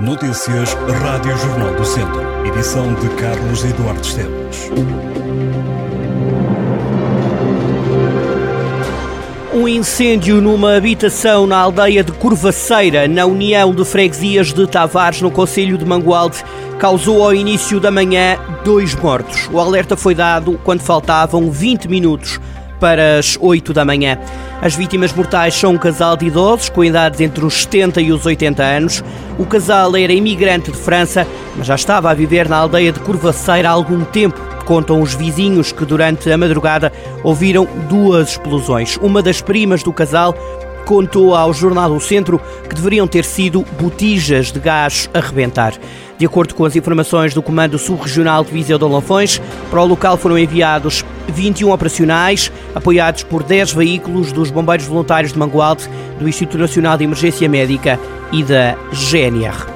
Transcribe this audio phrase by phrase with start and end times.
[0.00, 0.72] Notícias
[1.02, 2.22] Rádio Jornal do Centro.
[2.46, 4.70] Edição de Carlos Eduardo Esteves.
[9.52, 15.30] Um incêndio numa habitação na aldeia de Curvaceira, na União de Freguesias de Tavares, no
[15.30, 16.42] Conselho de Mangualde,
[16.78, 19.50] causou ao início da manhã dois mortos.
[19.52, 22.40] O alerta foi dado quando faltavam 20 minutos
[22.80, 24.18] para as 8 da manhã.
[24.60, 28.26] As vítimas mortais são um casal de idosos com idades entre os 70 e os
[28.26, 29.04] 80 anos.
[29.38, 33.68] O casal era imigrante de França, mas já estava a viver na aldeia de Curvaceira
[33.68, 34.40] há algum tempo.
[34.64, 36.92] Contam os vizinhos que durante a madrugada
[37.22, 38.96] ouviram duas explosões.
[38.98, 40.34] Uma das primas do casal
[40.84, 45.74] contou ao Jornal do Centro que deveriam ter sido botijas de gás a rebentar.
[46.18, 49.40] De acordo com as informações do Comando Subregional de Viseu de Lafões,
[49.70, 55.38] para o local foram enviados 21 operacionais, apoiados por 10 veículos dos Bombeiros Voluntários de
[55.38, 55.88] Mangualde,
[56.18, 57.98] do Instituto Nacional de Emergência Médica
[58.32, 59.66] e da GNR.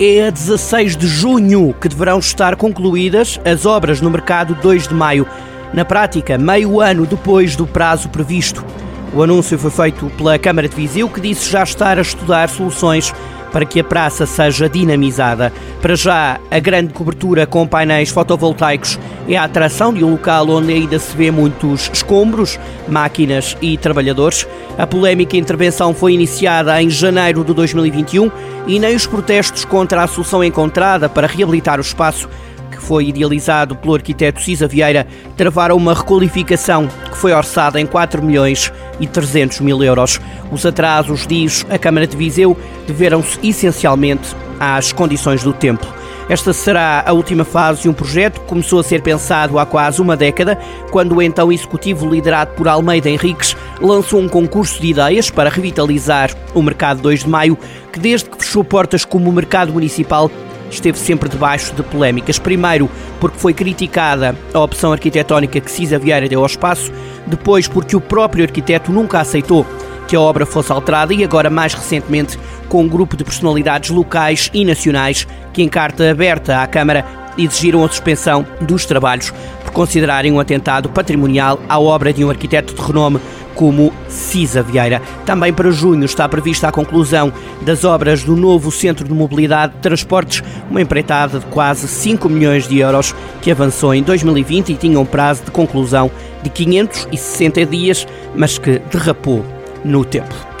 [0.00, 4.94] É a 16 de junho que deverão estar concluídas as obras no mercado 2 de
[4.94, 5.26] maio.
[5.72, 8.64] Na prática, meio ano depois do prazo previsto.
[9.12, 13.14] O anúncio foi feito pela Câmara de Viseu, que disse já estar a estudar soluções
[13.54, 15.52] para que a praça seja dinamizada.
[15.80, 20.72] Para já, a grande cobertura com painéis fotovoltaicos é a atração de um local onde
[20.72, 24.44] ainda se vê muitos escombros, máquinas e trabalhadores.
[24.76, 28.28] A polémica intervenção foi iniciada em janeiro de 2021
[28.66, 32.28] e nem os protestos contra a solução encontrada para reabilitar o espaço
[32.74, 38.22] que foi idealizado pelo arquiteto Cisa Vieira, travaram uma requalificação que foi orçada em 4
[38.22, 40.20] milhões e 300 mil euros.
[40.50, 45.86] Os atrasos, diz a Câmara de Viseu, deveram-se essencialmente às condições do tempo.
[46.28, 50.00] Esta será a última fase de um projeto que começou a ser pensado há quase
[50.00, 50.58] uma década,
[50.90, 56.30] quando o então executivo liderado por Almeida Henriques lançou um concurso de ideias para revitalizar
[56.54, 57.58] o Mercado 2 de Maio,
[57.92, 60.30] que desde que fechou portas como mercado municipal
[60.70, 62.38] esteve sempre debaixo de polémicas.
[62.38, 66.92] Primeiro, porque foi criticada a opção arquitetónica que Cisa Vieira deu ao espaço,
[67.26, 69.66] depois, porque o próprio arquiteto nunca aceitou
[70.06, 74.50] que a obra fosse alterada e agora, mais recentemente, com um grupo de personalidades locais
[74.52, 77.04] e nacionais que, em carta aberta à Câmara,
[77.36, 79.32] exigiram a suspensão dos trabalhos
[79.64, 83.20] por considerarem um atentado patrimonial à obra de um arquiteto de renome
[83.54, 85.00] como Cisa Vieira.
[85.24, 87.32] Também para junho está prevista a conclusão
[87.62, 92.68] das obras do novo Centro de Mobilidade de Transportes, uma empreitada de quase 5 milhões
[92.68, 96.10] de euros que avançou em 2020 e tinha um prazo de conclusão
[96.42, 99.44] de 560 dias, mas que derrapou
[99.84, 100.53] no tempo.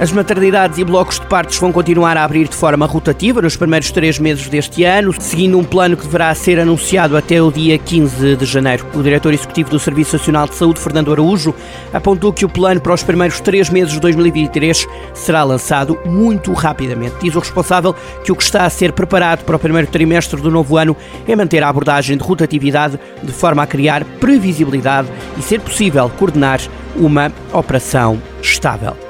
[0.00, 3.90] As maternidades e blocos de partos vão continuar a abrir de forma rotativa nos primeiros
[3.90, 8.34] três meses deste ano, seguindo um plano que deverá ser anunciado até o dia 15
[8.36, 8.86] de janeiro.
[8.94, 11.54] O diretor executivo do Serviço Nacional de Saúde, Fernando Araújo,
[11.92, 17.16] apontou que o plano para os primeiros três meses de 2023 será lançado muito rapidamente.
[17.20, 17.94] Diz o responsável
[18.24, 20.96] que o que está a ser preparado para o primeiro trimestre do novo ano
[21.28, 26.58] é manter a abordagem de rotatividade de forma a criar previsibilidade e ser possível coordenar
[26.96, 29.09] uma operação estável.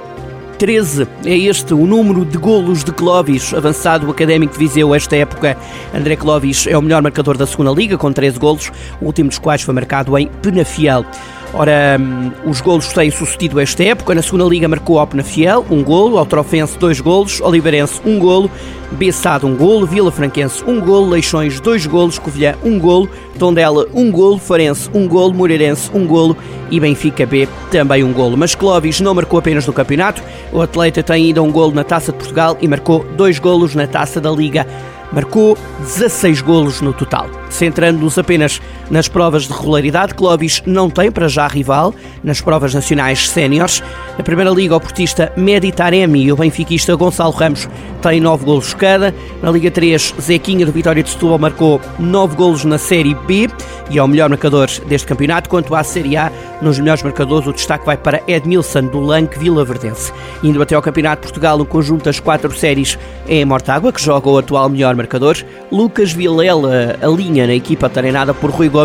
[0.61, 5.17] 13 é este o número de golos de Clovis, avançado o Académico de Viseu esta
[5.17, 5.57] época.
[5.95, 8.71] André Clovis é o melhor marcador da segunda Liga, com 13 golos,
[9.01, 11.07] o último dos quais foi marcado em Penafiel.
[11.53, 14.15] Ora, hum, os golos têm sucedido esta época.
[14.15, 18.51] Na segunda Liga marcou ao Penafiel um golo, ao Trofense dois golos, Oliveirense um golo,
[18.93, 24.13] Bessado um golo, Vila Franquense um golo, Leixões dois golos, Covilhã um golo, Tondela um
[24.13, 26.37] golo, Farense um golo, Moreirense um golo.
[26.71, 28.37] E Benfica B também um golo.
[28.37, 30.23] Mas Clovis não marcou apenas no campeonato,
[30.53, 33.89] o atleta tem ainda um golo na Taça de Portugal e marcou dois golos na
[33.89, 34.65] Taça da Liga.
[35.13, 37.29] Marcou 16 golos no total.
[37.49, 43.29] Centrando-nos apenas nas provas de regularidade, Clovis não tem para já rival nas provas nacionais
[43.29, 43.83] séniores.
[44.19, 47.69] Na Primeira Liga, o portista Meditaremi e o benfiquista Gonçalo Ramos
[48.03, 49.15] têm 9 golos cada.
[49.43, 53.49] Na Liga 3, Zequinha do Vitória de Setúbal marcou 9 golos na Série B
[53.91, 55.49] e é o melhor marcador deste campeonato.
[55.49, 59.65] Quanto à Série A, nos melhores marcadores, o destaque vai para Edmilson do Lanque Vila
[59.65, 60.13] Verdense.
[60.43, 62.99] Indo até ao Campeonato de Portugal, no conjunto das quatro séries
[63.29, 65.37] é Mortágua, que joga o atual melhor marcador.
[65.71, 68.80] Lucas Vilela alinha na equipa treinada por Rui Gomes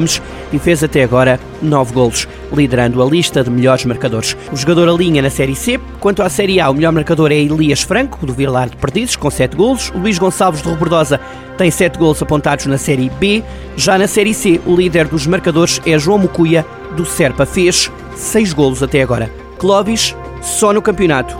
[0.51, 4.35] e fez até agora 9 golos, liderando a lista de melhores marcadores.
[4.51, 5.79] O jogador alinha na Série C.
[5.99, 9.29] Quanto à Série A, o melhor marcador é Elias Franco, do Vilar de Perdizes, com
[9.29, 9.91] 7 golos.
[9.91, 11.19] Luís Gonçalves de Robordosa
[11.57, 13.43] tem 7 golos apontados na Série B.
[13.75, 16.65] Já na Série C, o líder dos marcadores é João Mucuia,
[16.95, 17.45] do Serpa.
[17.45, 19.31] Fez 6 golos até agora.
[19.57, 21.35] Clóvis, só no campeonato,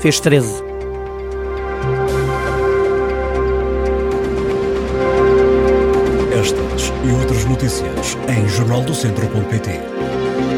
[0.00, 0.69] fez 13.
[7.04, 10.49] e outras notícias em jornaldocentro.pt.